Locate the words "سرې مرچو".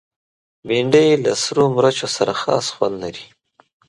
1.43-2.07